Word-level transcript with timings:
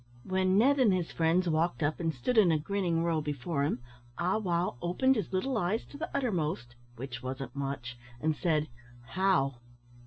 When 0.23 0.57
Ned 0.57 0.79
and 0.79 0.91
his 0.91 1.11
friends 1.11 1.47
walked 1.47 1.83
up 1.83 1.99
and 1.99 2.11
stood 2.11 2.35
in 2.35 2.51
a 2.51 2.57
grinning 2.57 3.03
row 3.03 3.21
before 3.21 3.63
him, 3.63 3.83
Ah 4.17 4.39
wow 4.39 4.77
opened 4.81 5.15
his 5.15 5.31
little 5.31 5.59
eyes 5.59 5.85
to 5.91 5.97
the 5.99 6.09
uttermost, 6.11 6.73
(which 6.95 7.21
wasn't 7.21 7.55
much), 7.55 7.99
and 8.19 8.35
said, 8.35 8.67
"How!" 9.09 9.57